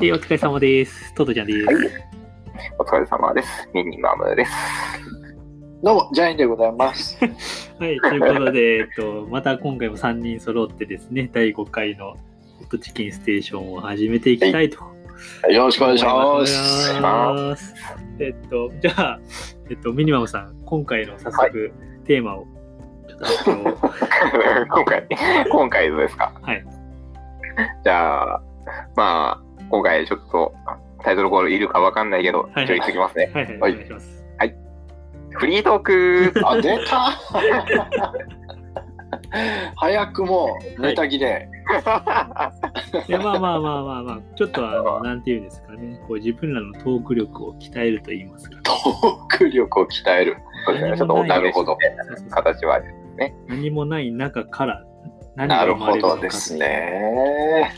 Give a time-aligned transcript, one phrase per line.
[0.00, 1.12] えお疲れ様です。
[1.14, 1.66] トトちゃんです。
[1.66, 1.76] はい。
[2.78, 3.68] お疲れ様です。
[3.74, 4.52] ミニマムです。
[5.82, 7.18] どうも、ジャインでございます。
[7.80, 12.16] はい、ということで、えっと、また今回も3人揃ってですね、第5回のホ
[12.64, 14.84] ットチキンステーションを始めていきたいと
[15.50, 17.00] よろしくお願いします。
[17.00, 17.74] ます。
[18.20, 19.20] えっと、じゃあ、
[19.68, 21.72] えっと、ミニマムさん、今回の早速、
[22.04, 22.46] テーマを
[23.08, 23.74] ちょっと発表を。
[24.70, 25.08] 今回、
[25.50, 26.32] 今回ですか？
[26.40, 26.64] はい。
[27.82, 28.42] じゃあ、
[28.94, 30.54] まあ、今回ちょっと
[31.02, 33.30] タイトルコールいるかわかんないけど、はい一応言ってきますね。
[33.34, 33.74] はいはい。
[35.30, 37.10] フリートークあ、出た
[39.76, 41.48] 早くもネタ切れ。
[43.08, 48.58] いやまあまあまあまあまあ、ちょっとあの、なんていうんですかね、こう自分らのトーク力を鍛えると言いますか。
[48.62, 50.38] トーク力を鍛える。
[50.64, 50.96] そうですね。
[50.96, 51.76] ちょっとおなるほど
[52.30, 52.80] 形は。
[53.48, 54.84] 何もない中から
[55.36, 57.74] 何なるほが生まれるのかどですね。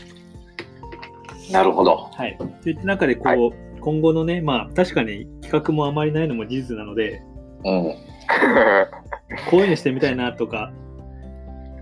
[1.51, 2.09] なるほど。
[2.13, 2.37] はい。
[2.61, 7.21] といった中でこう、は今後のね、まあ確かに企画もあまりないのも事実なので、
[7.63, 7.95] うん。
[9.49, 10.71] こういうのしてみたいなとか、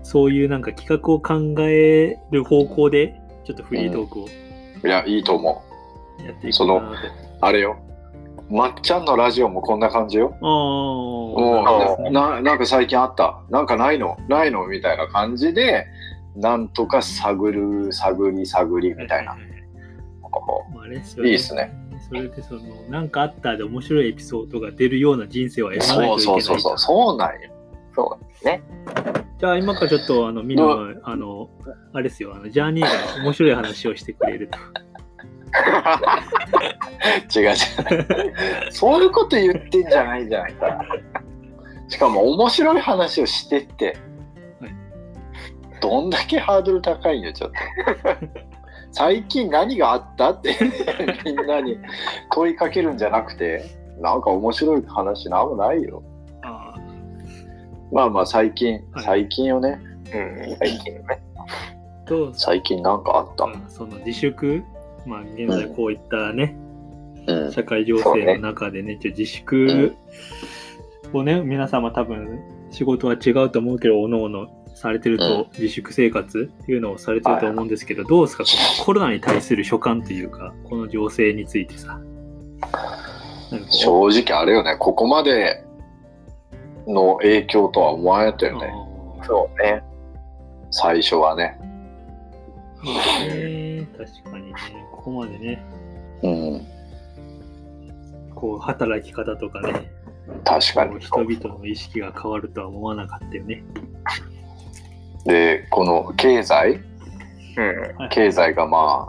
[0.02, 5.62] そういうなんか企画を考える方向で、ちょっとフリートークをいや、いいと思
[6.24, 6.94] やっていこうかなと。
[6.94, 7.10] う。
[7.40, 7.76] あれよ。
[8.50, 10.36] まっちゃんのラジオもこんな感じよ。
[10.40, 14.18] うななんか最近あったなんかないの？
[14.28, 14.66] ないの？
[14.66, 15.86] みたいな感じで
[16.34, 19.36] なんとか探る探り探りみたいな、
[20.74, 21.72] まああれですよいいっすね。
[22.08, 27.50] それでその、なんかあったで面白いエピソードが出るような人生はやらないとそいうけないそうそうそうそうなんよ
[27.94, 28.62] そうですね。
[29.38, 30.64] じゃあ今からちょっとあのみんな
[31.02, 31.50] あの
[31.92, 32.34] あれですよ。
[32.34, 32.90] あのジャーニーが
[33.22, 34.58] 面白い話をしてくれると。
[37.38, 37.56] 違う違う。
[38.70, 40.84] そういうこと言ってんじゃないじゃないか。
[41.88, 43.96] しかも面白い話をしてって、
[44.60, 44.70] はい。
[45.80, 47.56] どんだけハードル高いんよちょっと
[48.92, 50.30] 最近何があった？
[50.30, 50.56] って
[51.24, 51.78] みんなに
[52.32, 53.64] 問いかけるんじゃなくて
[54.00, 56.02] なんか面白い話なんもないよ。
[56.42, 56.74] あ
[57.92, 59.04] まあまあ最近、はい。
[59.04, 59.80] 最近よね。
[60.12, 61.02] うん、最近ね。
[62.04, 64.62] ーと最近なんかあった、まあその自粛、
[65.06, 66.56] まあ、現在こういったね、
[67.26, 67.52] うん。
[67.52, 69.96] 社会情勢の中でね、ちょ自粛
[71.12, 74.48] をね、皆様多分仕事は違うと思うけど、おのおの
[74.80, 75.46] されてると、うん。
[75.52, 78.44] 自粛生活っていうのをされてると思うんですけど、どうですか、
[78.84, 82.00] コロナに対する所感というか、この情勢についてさ。
[83.68, 84.76] 正直あれよね。
[84.78, 85.64] ここまで
[86.86, 88.72] の影響とは思わなかったよね
[89.26, 89.82] そうね。
[90.70, 91.58] 最初はね。
[92.82, 94.54] そうだね、確かにね、
[94.92, 95.62] ここまでね、
[96.22, 96.66] うん。
[98.34, 99.90] こう働き方とかね、
[100.44, 100.98] 確かに。
[101.00, 103.62] 人々の意識が変わるとは思わなかったよね。
[105.24, 106.80] でこの経済？
[107.56, 108.08] うん。
[108.10, 109.08] 経済がま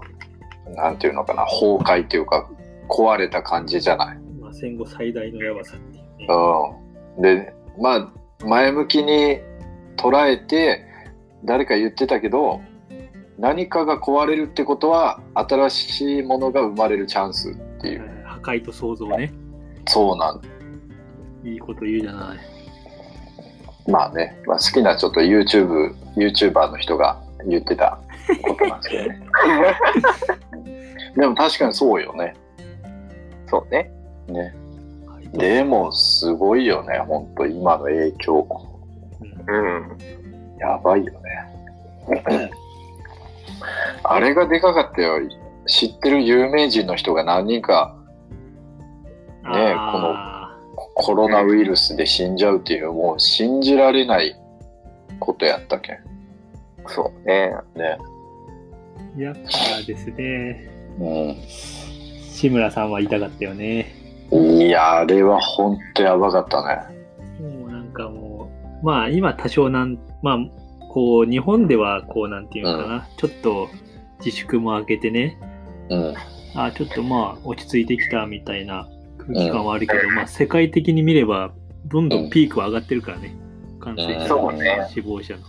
[0.67, 2.49] あなんていうのかな崩壊っていうか
[2.89, 4.17] 壊れた感じじゃない？
[4.39, 6.27] まあ、戦後最大のやばさっていうね。
[7.17, 8.11] うんでまあ
[8.45, 9.39] 前向きに
[9.97, 10.85] 捉えて
[11.45, 12.61] 誰か言ってたけど
[13.37, 19.31] 何かが壊れるってことは新しいものが生まれるチャンスっていうはい破壊と創造ね。
[19.87, 20.41] そうなん
[21.43, 22.39] いいこと言うじゃない。
[23.87, 27.99] まあね、まあ、好きなちょっと YouTube、YouTuber の人が言ってた
[28.43, 29.21] ことなんですけどね。
[31.17, 32.33] でも確かにそうよね。
[33.47, 33.91] そうね。
[34.27, 34.55] ね
[35.33, 38.47] でもすごいよね、ほんと今の影響。
[39.47, 39.97] うんうん。
[40.59, 42.51] やばいよね。
[44.03, 45.19] あれがでかかったよ。
[45.67, 47.95] 知ってる有名人の人が何人か
[49.43, 50.40] ねえあ
[50.93, 54.35] コロナウイルスで死んじゃうっていう、もう信じられない
[55.19, 55.97] ことやったけん。
[56.87, 57.53] そうね。
[57.75, 57.97] ね。
[59.17, 60.69] ーやっぱですね、
[60.99, 61.35] う
[62.31, 63.93] 志村さんは痛かったよね。
[64.31, 64.61] ん。
[64.61, 67.01] いや、あれはほんとやばかったね。
[67.39, 68.49] もうなんかも
[68.81, 70.37] う、まあ今多少なん、まあ
[70.89, 73.69] こう日本ではこうなんていうのかな、ちょっと
[74.19, 75.37] 自粛も明けてね、
[75.89, 76.15] うん。
[76.55, 78.87] あちょっとまあ落ち着いてきたみたいな
[79.27, 81.51] 空気感はあるけど、まあ世界的に見れば
[81.85, 83.35] どんどんピークは上がってるからね、
[83.79, 85.41] 感染者の、そうね死亡者の。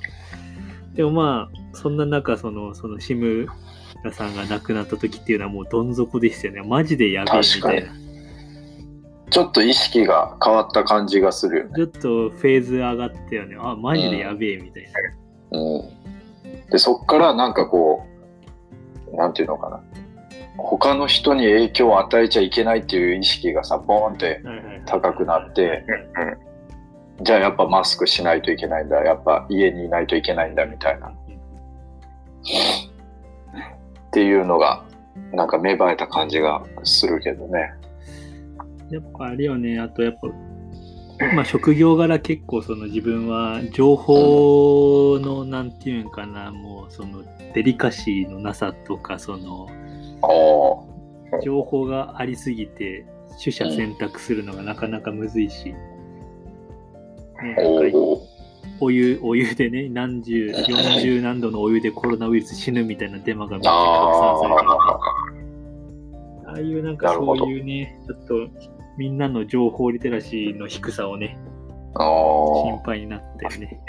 [0.94, 3.46] でもまあそんな中そのその志村
[4.12, 6.62] さんが亡くなった時っていうのはもうどん底でしたよね。
[6.62, 7.92] マジでやべえみたいな。
[9.30, 11.70] ちょっと意識が変わった感じがするよね。
[11.74, 13.56] ちょっとフェーズ上がったよね。
[13.58, 14.82] あ、マジでやべえみたい
[15.50, 15.58] な。
[15.58, 16.68] うん。
[16.70, 18.04] で、そっからなんかこ
[19.10, 19.80] う、なんていうのかな。
[20.64, 24.40] 他の人に影響を与えちゃいけないっていう意識がさ、ボーンって
[24.86, 25.84] 高くなって、
[27.18, 27.24] うん。
[27.24, 31.08] じゃあやっぱマスクしないといけないんだ、やっぱ家にいないといけないんだみたいな。
[31.08, 31.12] っ
[34.12, 34.84] ていうのが
[35.32, 37.72] なんか芽生えた感じがするけどね。
[38.90, 40.28] やっぱあれよね、あとやっぱ、
[41.34, 47.22] まあ職業柄結構その自分は情報のなんていうんかな、もうその
[47.54, 49.68] デリカシーのなさとか、その。
[51.42, 53.06] 情報がありすぎて、
[53.42, 55.76] 取捨選択するのがなかなかむずいし、ね、
[58.80, 64.98] お湯、お湯でね、何十、 40何度のお湯でコロナウイルス死ぬみたいなデマがめっちゃ拡散されてるあ
[66.46, 68.34] ああいうなんかそういうね、ちょっと
[68.98, 71.38] みんなの情報リテラシーの低さをね、
[71.96, 73.80] 心配になってるね。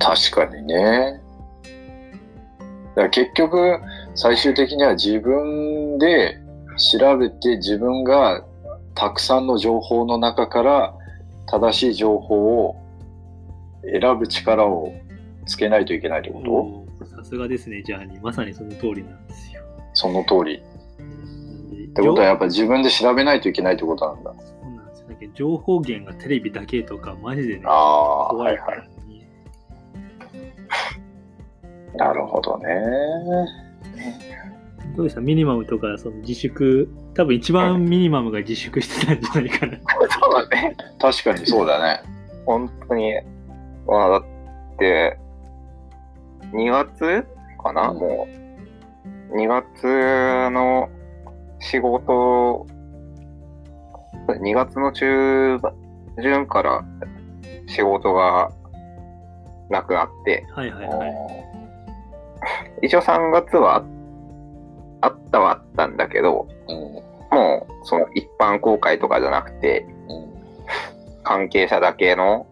[0.00, 0.14] あ。
[0.16, 1.20] 確かにね。
[2.96, 3.78] だ結局、
[4.20, 6.40] 最終的には自分で
[6.76, 8.44] 調べて自分が
[8.96, 10.92] たくさんの情報の中から
[11.46, 12.74] 正しい情報を
[13.84, 14.92] 選ぶ力を
[15.46, 16.42] つけないといけないってこ
[17.00, 17.06] と？
[17.06, 18.20] さすがですね、ジャーニー。
[18.20, 19.62] まさにその通りなんですよ。
[19.94, 20.56] その通り。
[20.56, 24.34] っってことはやっぱ自分で調べないといけないってことなんだ。
[24.34, 25.08] そうなんですよ。
[25.08, 28.88] だけど情報源がテレビだけとか、マジでね、あ怖いからいはい。
[29.12, 29.28] ね。
[31.94, 32.66] なるほどね。
[34.98, 35.20] どうでした？
[35.20, 39.78] ミニマムとか、その自粛、多分一番ミニマムが自粛してたんじゃないかな。
[40.10, 40.76] そうだね。
[40.98, 42.02] 確かにそうだね。
[42.44, 43.14] 本当に、
[43.86, 44.24] まあだっ
[44.76, 45.16] て、
[46.52, 47.24] 2月
[47.62, 48.26] かな、うんも
[49.30, 50.88] う、2月の
[51.60, 52.66] 仕事、
[54.26, 55.60] 2月の中
[56.20, 56.84] 旬から
[57.68, 58.50] 仕事が
[59.70, 61.12] なくなって、はいはいはい。
[62.82, 63.84] 一応3月はあっ
[65.30, 66.76] たはあったんだけど、うん。
[67.30, 70.28] もうその一般公開とかじゃなくて、うん。
[71.22, 72.46] 関係者だけの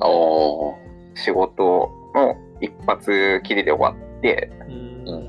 [0.00, 0.88] ああ。
[1.14, 5.28] 仕事の一発きりで終わって、ううん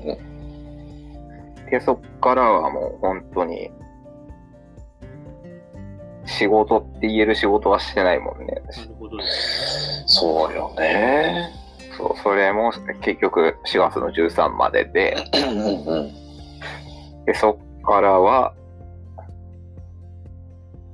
[1.70, 3.70] で、そっからはもう本当に、
[6.26, 8.46] 仕事って言える仕事はしてないもんね。
[8.46, 8.64] なる
[8.98, 11.50] ほどですそうよね。
[12.00, 15.16] そう、それも結局4月の13までで。
[17.26, 18.54] で、そっからは、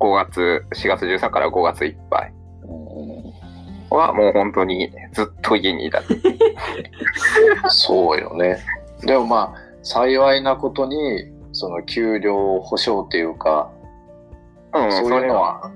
[0.01, 2.33] 5月、4月13から5月いっぱい
[3.89, 6.03] はもう本当にずっと家にいた。
[7.71, 8.59] そうよね。
[9.03, 13.71] でもまあ、幸いなことに、その給料保証っていうか、
[14.75, 15.71] うん、そういうそれはのは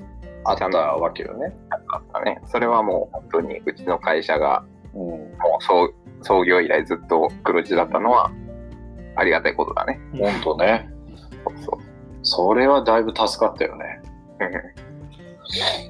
[0.44, 1.54] あったわけよね。
[1.70, 2.40] あったね。
[2.46, 4.79] それはもう本当にうちの会社がうん。
[4.92, 5.28] も
[5.58, 5.92] う創
[6.22, 8.30] 創業以来ずっと黒字だったのは
[9.16, 10.00] ありがたいことだね。
[10.14, 10.88] うんほんとね。
[11.44, 11.80] そうそう。
[12.22, 14.02] それはだいぶ助かったよね。
[14.40, 14.90] うん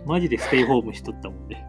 [0.07, 1.65] マジでステイホームしとったもんね。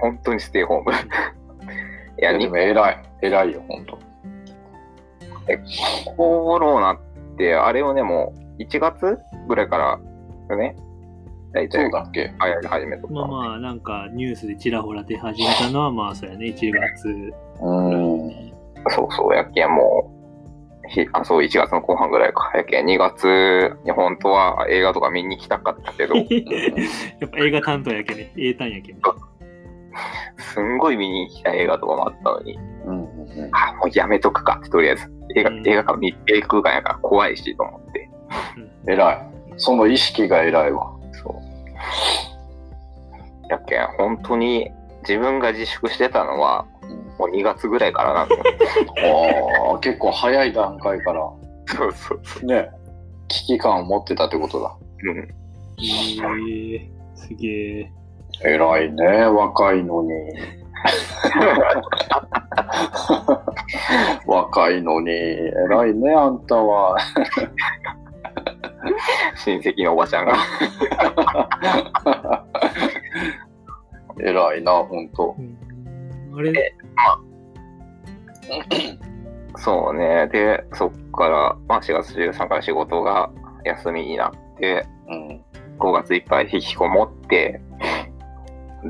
[0.00, 0.92] 本当にステイホーム。
[2.20, 3.02] いや、にいやでも偉い。
[3.22, 3.98] 偉いよ、ほんと。
[6.16, 6.98] コロナっ
[7.36, 9.18] て、あれをね、もう1月
[9.48, 9.98] ぐらいから
[10.50, 10.76] よね、
[11.54, 12.20] 大体そうだっけ？
[12.24, 17.08] 流行り始めとったまあまあ、なんかニュースでちらほら出始めたのは、まあそうやね、1月。
[17.62, 18.52] うん。
[18.90, 20.10] そうそう、やけんも
[20.84, 22.52] う、ひあそう、1月の後半ぐらいか。
[22.54, 26.22] やけん2月に本当は映画とか見に行きたかったけど、 や
[27.26, 28.98] っぱ映画担当やけね、英単やけね。
[30.38, 33.50] すんごい見に行きたい映画とかもあったのに、うんうんうん。
[33.52, 35.10] あ、もうやめとくかって、とりあえず。
[35.36, 38.10] 映画、うん映画館見、映画空間やから怖いしと思って。
[38.88, 39.18] 偉い。
[39.56, 40.93] その意識が偉いわ。
[43.48, 44.70] やけん、本当に
[45.02, 46.66] 自分が自粛してたのは、
[47.18, 48.42] もう2月ぐらいからなんだよ。
[49.72, 51.20] ああ、結構早い段階から、
[51.66, 52.70] そうそうそね、
[53.28, 54.74] 危機感を持ってたってことだ。
[55.04, 55.10] う。
[55.10, 55.18] うん。
[55.18, 57.92] えー、すげえ。
[58.42, 60.10] 偉いね、若いのに。
[64.26, 66.98] 若いのに、偉いね、あんたは。
[69.36, 70.34] 親戚のおばちゃんが。
[74.20, 75.34] 偉いな、ほんと。
[75.38, 75.64] うん
[76.36, 76.74] あれ、
[79.56, 80.28] そうね。
[80.32, 83.30] で、そっから、まあ4月13から仕事が
[83.64, 85.44] 休みになって、うん。
[85.78, 87.60] 5月いっぱい引きこもって、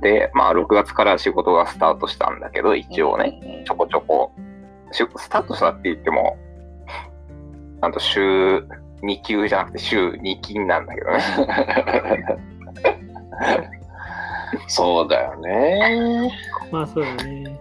[0.01, 4.33] で、まあ6月から仕事がスタートしたんだけど、一応ね、ちょこちょこ、
[4.93, 6.37] しスタートしたって言っても、
[7.81, 8.67] なんと週
[9.05, 11.21] 2級じゃなくて週2勤なんだけどね。
[14.69, 16.31] そうだよね。
[16.71, 17.59] まあそうだね。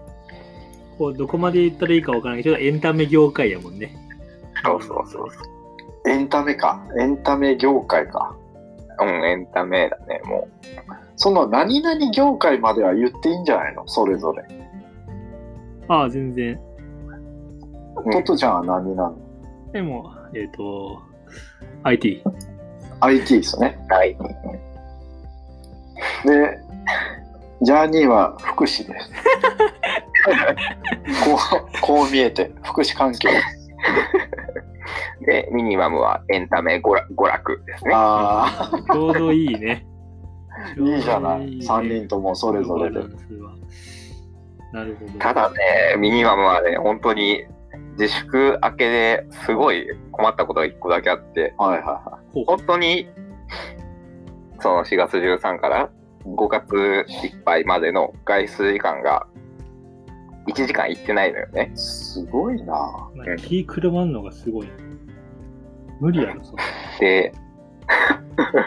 [0.97, 3.95] こう、どこまで言ったらいいかわからないけど、エンタメ業界やもんね。
[4.63, 6.85] そうそうそうそエンタメか。
[6.99, 8.35] エンタメ業界か。
[9.01, 9.05] う。
[9.05, 10.47] うん、エンタメだね、も
[11.15, 13.87] その何々業界までは言っていいんじゃないの？
[13.87, 14.43] それぞれ。
[15.87, 16.59] ああ、全然。
[18.05, 19.17] うんトトちゃんは何なの？
[19.71, 21.01] でも、えっ、と、
[21.83, 22.23] IT。
[23.01, 23.77] IT ですね。
[23.89, 24.17] はい。
[26.25, 26.59] で、
[27.61, 29.09] ジャーニーは福祉です。
[31.25, 33.29] こう、こう見えて、福祉関係。
[35.25, 37.91] で、ミニマムはエンタメ娯楽娯楽ですね。
[37.93, 39.85] あちょうどいいね。
[40.49, 41.59] あ、 いいじゃない。
[41.59, 42.99] ちょうど3人ともそれぞれで
[44.71, 45.19] なるほど。
[45.19, 45.57] ただね、
[45.99, 47.45] ミニマムはね、本当に
[47.97, 53.07] 自粛明けですごい困ったことが一個だけあって、はいはいはほう本当に、
[54.59, 55.89] その4月13から
[56.25, 59.27] 5月いっぱいまでの外出時間が
[60.47, 61.71] 1時間行ってないのよね。
[61.73, 61.77] い。
[61.77, 62.73] すごいな。
[63.15, 64.67] まあ、気くるまんのがすごい。
[65.99, 66.55] 無理やろ、そ
[66.99, 67.33] で、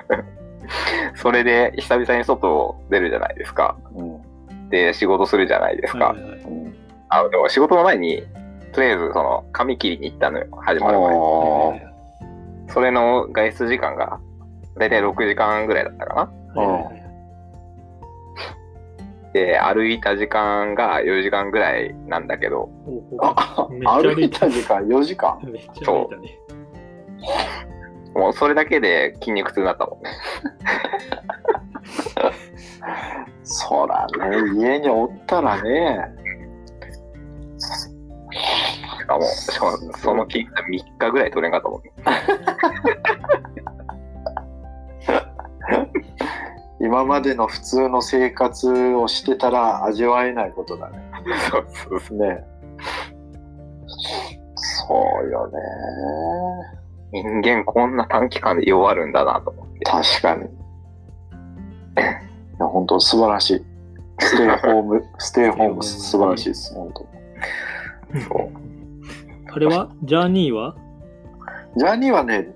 [1.17, 3.77] それで久々に外を出るじゃないですか。
[3.95, 4.69] うん。
[4.71, 6.09] で、仕事するじゃないですか。
[6.09, 6.75] はいはいはいうん、
[7.09, 8.23] あでも仕事の前に、
[8.77, 11.09] とりあえずその髪切りに行ったのよ、始まる前
[12.69, 14.21] それの外出時間が、
[14.77, 16.31] だいたい6時間ぐらいだったかな。
[19.33, 22.69] で、歩いた時間が4時間ぐらいなんだけど、
[23.23, 25.41] あ歩いた時間4時間？
[25.45, 26.39] めっちゃ歩いたね。
[28.15, 30.11] もうそれだけで筋肉痛になったもんね。
[33.43, 36.26] そらね、家におったらね。
[39.25, 41.93] しかも、しかもその筋肉3日ぐらい取れんかったもんね。
[46.81, 50.99] 今までの普通の生活をしてたら味わえないことだね。
[51.51, 52.19] そうそうそう。
[52.19, 52.45] ね。
[54.87, 54.95] そ
[55.25, 55.59] うよね。
[57.13, 59.79] 人間こんな短期間で弱るんだなと思って。
[59.85, 60.45] 確かに。
[60.45, 60.49] い
[62.61, 63.65] や、本当素晴らしい。
[64.19, 67.07] ステイホーム、ステイホーム素晴らしいです、本当。
[68.21, 68.51] そう
[69.57, 69.89] あれは？
[70.03, 70.77] ジャーニーは？
[71.79, 72.55] ジャーニーはね、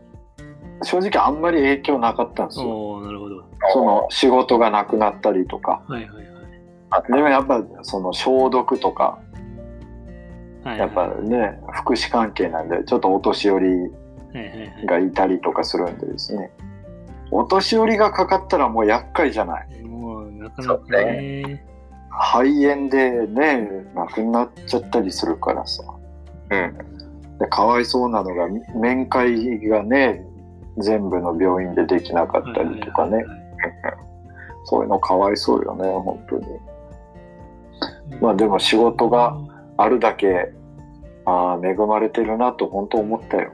[0.82, 2.66] 正直あんまり影響なかったんですよ。
[2.66, 3.42] おおなるほど。
[3.72, 5.82] その仕事がなくなったりとか。
[5.88, 6.26] はいはい
[6.90, 7.12] はい。
[7.12, 9.18] でもやっぱその消毒とか、
[10.62, 13.66] はいはいやっぱね、福祉関係なんで、ちょっとお年寄り
[14.86, 16.50] がいたりとかするんでですね。
[17.30, 19.82] お年寄りがかかったらもう厄介じゃない。
[19.84, 21.64] もうなかなかね。
[22.10, 25.82] 肺炎でね、亡くなっちゃったりするからさ。
[26.50, 26.89] うん。
[27.40, 30.24] でかわいそうなのが、面会がね、
[30.78, 33.24] 全部の病院でできなかったりとかね。
[34.64, 36.44] そういうのかわいそうよね、本当に。
[38.20, 39.36] まあでも仕事が
[39.78, 40.52] あるだけ、
[41.24, 43.50] ああ、恵まれてるなと本当思ったよ。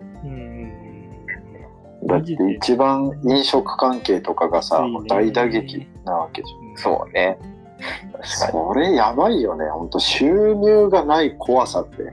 [2.04, 6.70] だって一番飲食関係とかがさ大打撃なわけじゃん。
[6.70, 6.76] うん。
[6.76, 7.38] そうね。
[8.22, 12.12] それやばいよね、本当収入がない怖さって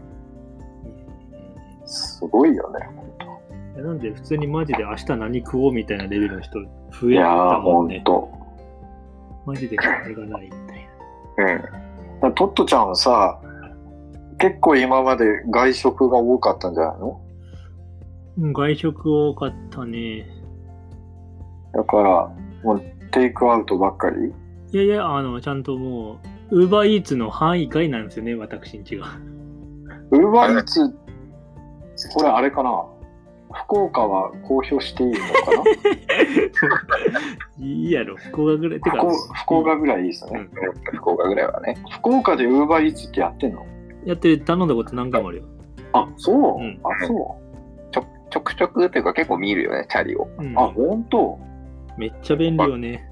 [1.86, 3.06] すごいよね、本
[3.76, 6.68] いやなんで普通にマジで明日何食おうみたいなレベルの人増
[7.02, 7.12] 当。
[7.12, 8.04] えたもんね。
[8.06, 8.30] 本
[9.46, 9.52] 当。
[9.52, 12.26] マジで金がないみたいな。
[12.26, 12.34] うん。
[12.36, 13.42] トットちゃんはさ、
[14.38, 17.22] 結構今まで外食が多かったんじゃないの？
[18.38, 20.28] うん外食多かったね。
[21.74, 22.32] だから、
[22.64, 24.32] もうテイクアウトばっかり？
[24.72, 26.20] いやいや、あの、ちゃんとも
[26.52, 29.08] う、ウーバーイーツの範囲外なんですよね、私んちが。
[30.12, 30.96] ウーバーイーツ、
[32.14, 32.86] これあれかな？
[33.54, 35.24] 福岡は公表していいのか
[37.60, 37.64] な？
[37.66, 38.82] いいやろ、福岡ぐらい。
[38.82, 40.48] てか福岡福岡ぐらいいいですね。
[40.94, 41.78] 福岡ぐらいはね。
[41.92, 43.66] 福岡でウーバーイーツってやってんの？
[44.06, 45.44] やってる頼んだこと何回もあるよ。
[45.94, 47.38] あ、そう、うんあ、そ
[47.92, 50.28] ちょちょくちょくっていうか結構見るよね、チャリを。
[50.40, 50.54] うんう。
[50.58, 51.40] あ、本当？
[51.98, 53.08] めっちゃ便利よね。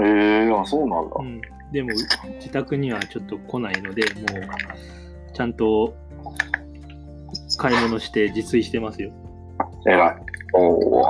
[0.00, 1.22] ええー、あ、そうなんだう。
[1.22, 1.40] ん。
[1.72, 4.08] でも、自宅にはちょっと来ないので、も
[4.40, 5.94] う、ちゃんと
[7.56, 9.10] 買い物して自炊してますよ。
[9.86, 10.16] えらい。
[10.54, 11.06] おお。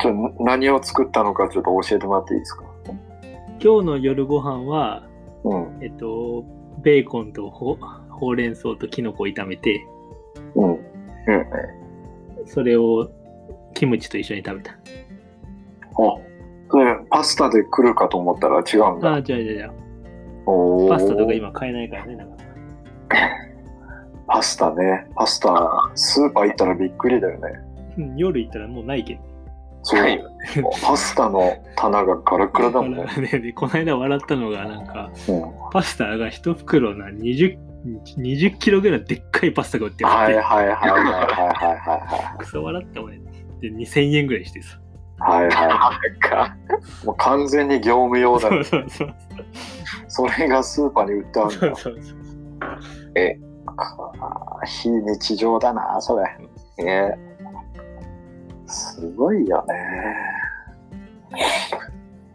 [0.00, 2.64] ちょ何を作ったのかちょっと教えてもらっていいですか？
[3.62, 5.02] 今日の夜ご飯は、
[5.44, 5.78] うん。
[5.82, 6.44] えっと、
[6.82, 7.78] ベーコンとほ
[8.10, 9.86] ほうれん草とキノコを炒めて、
[10.54, 10.70] うん。
[10.72, 10.80] うん。
[12.46, 13.10] それを
[13.74, 14.72] キムチと一緒に食べた。
[14.72, 14.76] あ、
[16.70, 19.14] それパスタで来るかと思ったら違うんだ。
[19.14, 19.72] あ、じゃあじゃあじゃあ、
[20.46, 22.36] おーパスタとか今買えないからね、なんか。
[24.36, 25.06] パスタね。
[25.14, 27.48] パスタ、スーパー行ったらびっくりだよね。
[27.96, 29.20] うん夜行ったらもうないけど。
[29.82, 30.00] そう。
[30.00, 30.22] はい
[30.84, 32.98] パスタの棚がガラガラだもんね。
[32.98, 35.42] だからねでこの間笑ったのが、なんか、うん。
[35.72, 37.56] パスタが一袋な20、
[38.18, 43.18] 20キロぐらいでっかいパスタが売ってあって、はいはいはいはいはいはクソ笑ったもんね。
[43.62, 44.78] で、2000円ぐらいしてさ。
[45.18, 45.48] いはい。
[45.48, 46.56] はいはなんか、
[47.02, 47.06] い。
[47.06, 48.84] もう完全に業務用だねそう。
[48.90, 49.14] そう
[50.08, 50.28] そう。
[50.28, 51.76] それがスーパーに売ってあるんだそう。
[51.76, 53.45] そうそう。
[53.76, 54.12] か
[54.66, 56.18] 非日常だな、そ
[56.78, 56.84] れ。
[56.84, 57.18] ね。
[58.66, 59.74] すごいよね。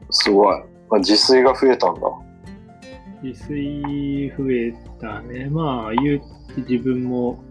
[0.10, 0.60] すごい。
[0.90, 2.02] まあ、自炊が増えたんだ。
[3.24, 5.48] 自炊増えたね。
[5.50, 6.20] まあ、言う
[6.56, 7.44] て自分も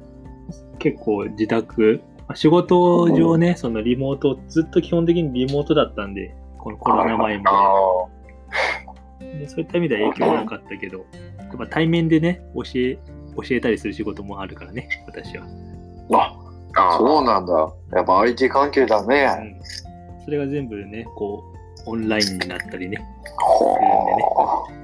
[0.79, 8.11] 結構自宅、まあ仕事上ね、そのリモート、ずっと基本的にリモートだったんで、このコロナ前あも、
[9.21, 11.05] でそういった意味では影響はなかったけど、や
[11.55, 12.99] っぱ対面でね、教え、
[13.37, 15.47] 教えたりする仕事もあるからね、私は。
[16.13, 16.37] あ、
[16.77, 17.73] あそうなんだ。
[17.93, 19.25] やっぱ IT 関係だうね。
[19.27, 19.61] ん。
[20.25, 21.45] それが全部ね、こ
[21.87, 23.03] う、オンラインになったりね。
[23.39, 24.81] ほー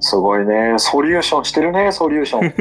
[0.00, 0.74] すごいね。
[0.78, 2.50] ソリューションしてるね、ソリューション。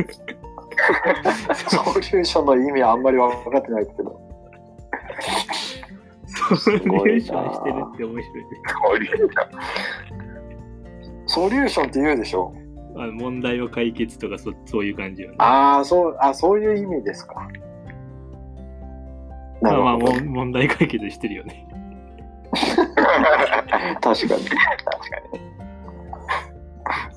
[1.70, 4.20] ソリューションの意味あんまり分かってないけど。
[6.58, 8.24] ソリューションしてるって面白い
[11.26, 12.54] ソリューションって言うでしょ
[12.96, 15.36] あの問題を解決とかそそういう感じよね。
[15.40, 17.48] ああ、そう、あ、そういう意味ですか。
[19.62, 21.68] まあまあ問題解決してるよね。
[22.54, 22.84] 確
[24.02, 24.18] かに。
[24.20, 24.38] 確か
[25.32, 25.40] に。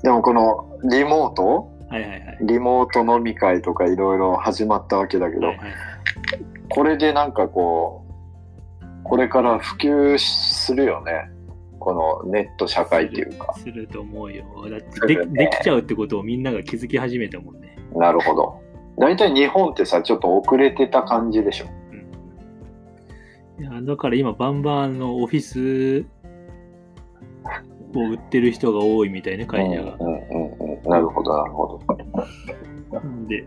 [0.03, 1.71] でもこのリモート？
[1.89, 2.39] はいはいはい。
[2.43, 5.67] リモート飲み会とかいろいろ始まったわけだけど、はいはい
[6.69, 8.05] これでなんかこ
[8.83, 11.31] う、これから普及するよね。
[11.87, 13.55] このネット社会っていうか。
[13.55, 14.45] すると思うよ。
[14.69, 17.79] だってでできちゃうってことをみんなが気づき始めたもんね。
[17.95, 18.61] なるほど。
[18.99, 21.67] 大体日本ってさ、ちょっと遅れてた感じでしょ。
[23.59, 26.05] うん、いやだから今バンバンあのオフィス
[27.95, 29.95] を売ってる人が多いみたいね、会社が。
[30.01, 30.19] うんうん
[30.59, 30.91] うんうん。
[30.91, 31.81] なるほど、なるほど。
[32.91, 33.47] なんで、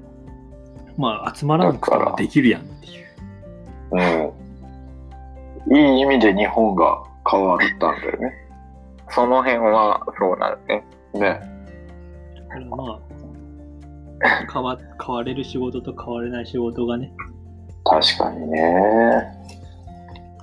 [0.98, 3.05] まあ集まらなくてもできるやんっていう。
[3.91, 5.77] うん。
[5.77, 8.33] いい意味で日本が変わったんだよね。
[9.12, 10.83] その辺はそうなんで
[11.13, 11.31] すね。
[11.31, 11.41] ね。
[12.36, 13.00] だからまあ、
[14.51, 17.12] 変わ変われる仕事と変われない仕事がね、
[17.83, 19.24] 確かにね。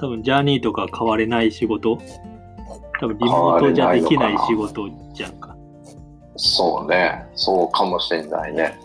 [0.00, 1.98] 多分ジャーニーとか変われない仕事、
[3.00, 5.56] 多分リモートじゃできない仕事じゃんか。
[6.36, 7.26] そうね。
[7.34, 8.78] そうかもしれないね。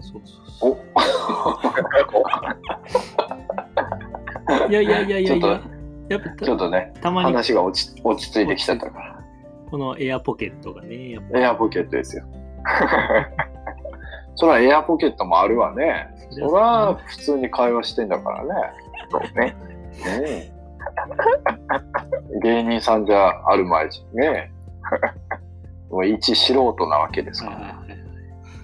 [0.00, 0.78] そうそうそ
[1.64, 1.65] お
[4.68, 5.62] いやいやいやいやいちょや、
[6.08, 9.24] やっぱちょったとね、たまに話が落ち落ち着いてきちゃったから。
[9.70, 12.24] このエアポケットがね、エアポケットですよ。
[14.36, 16.08] そらエアポケットもあるわね。
[16.30, 18.50] そら普通に会話してんだからね。
[19.10, 19.46] そうね。
[19.46, 19.56] ね
[20.04, 20.52] え
[22.42, 24.52] 芸人さんじゃあるまいしね。
[25.90, 27.56] もう一素人なわけですから。
[27.56, 27.72] はいはい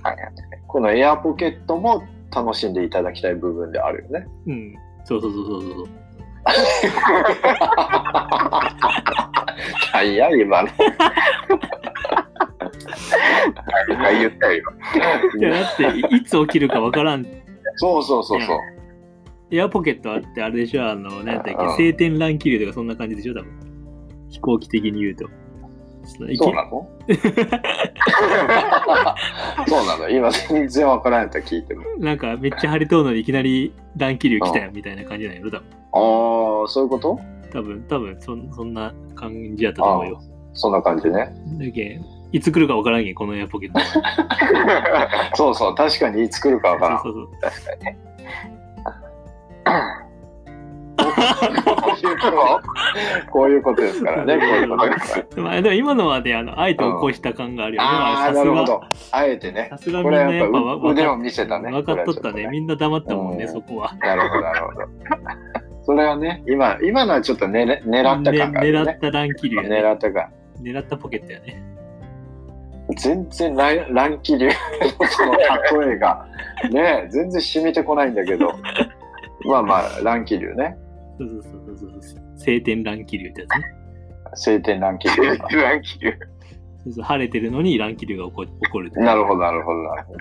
[0.03, 2.03] はいはいこのエアポケットも
[2.35, 4.27] 楽しんでいただきたい部分であるよね。
[4.47, 4.75] うん。
[5.05, 5.88] そうそうそうそうそう。
[10.05, 10.69] いや、今の。
[13.88, 14.62] 何言ったよ、
[15.38, 15.83] いやだって
[16.15, 17.27] い、いつ起きるかわからん。
[17.77, 18.59] そうそうそうそう。
[19.51, 23.53] エアポケットあって、あれでしょ、あの、なんだっけ、うん晴天乱気流とかそんな感じでしょ、多分。
[24.31, 25.29] 飛行機的に言うと。
[26.05, 26.88] そうなの？
[29.69, 30.09] そうなの？
[30.09, 31.83] 今全然わからんと聞いても。
[31.99, 35.61] なんかめっちゃ晴れとうのにいきなり乱気流来たよみたいな感じなんやろ、多分。
[35.61, 35.62] あ
[36.65, 37.19] あ、そういうこと？
[37.53, 40.21] 多分、多分そんそんな感じやったと思うよ。
[40.55, 41.33] そんな感じね。
[41.59, 43.79] だけんいつ来るかわからんけん、このエアポケット。
[45.37, 47.03] そうそう、確かにいつ来るかわからん。
[47.03, 47.99] そうそう確かにね。
[53.31, 55.43] こういうことですからね、 こういうことですから。
[55.43, 57.89] まあ、でも今のはね、あの、あえて起こした感があるよね。
[57.89, 58.45] ああ、さすが。
[58.45, 58.81] なるほど。
[59.11, 59.79] あえてねさ。
[59.79, 61.71] すがみこんなやっぱやっぱわ腕を見せたね。
[61.71, 62.33] 分かっとったね。
[62.33, 63.95] これはちょみんな黙ったもんね、うんそこは。
[64.01, 64.81] なるほど、なるほど。
[65.85, 68.93] それはね、今、今のはちょっとねれ狙った感があるよね。
[68.93, 69.69] ね狙った乱気流やね。
[69.83, 70.29] 狙った感。
[70.63, 71.63] 狙ったポケットやね。
[72.97, 74.53] 全然乱乱気流の
[75.09, 76.27] その例えが、
[76.71, 78.53] ね、全然染みてこないんだけど。
[79.45, 80.77] まあまあ、乱気流ね。
[81.19, 82.21] そうそうそうそうそう。
[82.37, 83.65] 晴天乱気流ってやつね。
[84.35, 85.49] 晴天乱気流か。
[85.49, 86.17] ランキング
[86.85, 88.91] そうそう晴れてるのに乱気流が起こ起こる。
[88.93, 90.19] なるほど、なるほど、なるほど。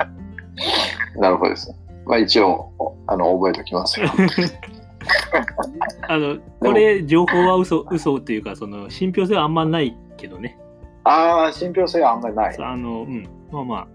[1.22, 1.74] なるほどです。
[2.06, 2.72] まあ一応、
[3.08, 4.08] あの、覚えておきますよ。
[6.08, 10.58] あの、これ、情報は嘘、嘘っていうか、その、信憑性はあんまないけどね。
[11.04, 12.66] ああ、信憑性はあんまりないそう。
[12.66, 13.28] あの、うん。
[13.52, 13.88] まあまあ、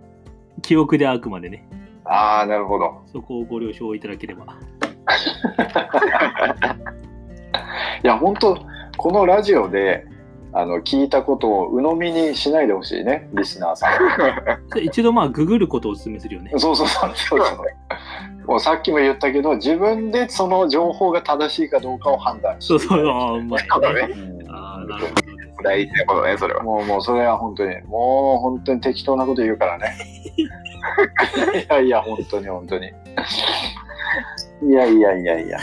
[0.63, 1.69] 記憶であくまでね、
[2.09, 3.03] ああ、なるほど。
[3.07, 4.47] そこをご了承いただければ。
[8.03, 8.59] いや、本当
[8.97, 10.07] このラジオで、
[10.53, 14.81] あの、聞いたことを鵜呑みにしないでほしいね、リスナーさん。
[14.83, 16.51] 一度まあ、ググることをお勧めするよね。
[16.57, 18.47] そうそうそうそうそう。
[18.47, 22.69] もうさっきも言ったけど、自分でその情報が正しいかどうかを判断して。
[22.69, 23.69] そうそう、ああ、うまい、ね
[24.41, 25.37] うんああ、なるほど。
[25.63, 26.63] 大事なことね、それは。
[26.63, 29.97] もう、もう、それは本当に、もう、本当に適当なこと言うからね。
[30.39, 32.87] いやいや、本当に、本当に。
[34.63, 35.59] いやいやいやいや。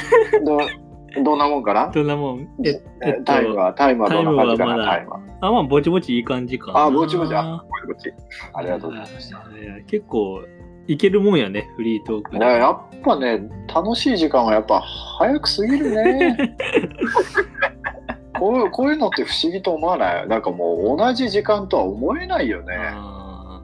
[1.15, 1.87] ど、どんなもんかな？
[1.89, 2.47] どんなもん？
[2.65, 5.19] え、えっとタイムは、タイムはどんな感じかな、タタイイムは。
[5.41, 6.79] あ、まあ、ぼちぼちいい感じかな。
[6.81, 8.11] あぼちぼちあこっち
[8.53, 9.43] ありがとうございました。
[9.87, 10.41] 結構、
[10.87, 12.35] いけるもんやね、フリートーク。
[12.35, 13.41] いややっぱね、
[13.73, 14.81] 楽しい時間はやっぱ
[15.19, 16.55] 早く過ぎるね。
[18.39, 20.27] こういうこういうのって不思議と思わない？
[20.27, 22.75] なんかもう同じ時間とは思えないよね。
[22.75, 23.61] あ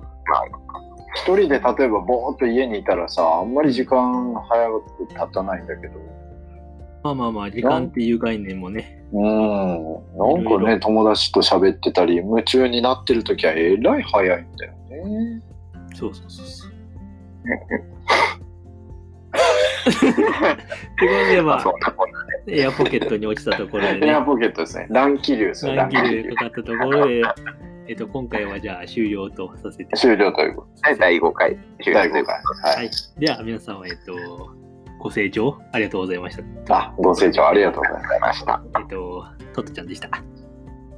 [1.16, 5.96] 一人で例えばぼーっと家にいたらさ、あんまり時間早く経たないんだけど。
[7.12, 9.04] ーまあまあまあ、時間っていう概念もね。
[9.12, 9.26] うん。
[9.26, 15.42] なんいかね、友達と喋ってたり、夢中になってる時はえらい早いんだよね。
[15.96, 16.70] そうそうそうそう。
[21.00, 24.88] とで、ままあ、そあん、なこんなエアポケットに落ちたところでねエア、ポケットですね。
[24.90, 25.76] 乱気流ですね。
[25.76, 26.36] 乱乱気流か。
[26.36, 27.22] かったところで、
[27.88, 29.88] えっと、今回はじゃあ終了とさせて。
[29.96, 32.32] 終了ということで第5回第5というこ
[32.64, 32.74] 回。
[32.74, 32.78] は。
[32.78, 33.20] はいい。
[33.20, 34.59] では、皆さんは、えっと、
[35.00, 36.78] ご清聴ありがとうございました。
[36.78, 38.62] あ、ご清聴ありがとうございました。
[38.78, 40.10] えっと、トットちゃんでした。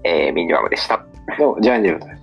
[0.03, 1.05] えー、ミニマムでした。
[1.37, 2.20] どうも、ジャイアンです。